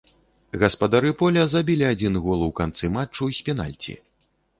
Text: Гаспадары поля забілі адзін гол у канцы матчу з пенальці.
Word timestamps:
Гаспадары 0.61 1.11
поля 1.19 1.43
забілі 1.53 1.85
адзін 1.93 2.17
гол 2.23 2.41
у 2.47 2.47
канцы 2.61 2.91
матчу 2.97 3.29
з 3.41 3.45
пенальці. 3.51 3.95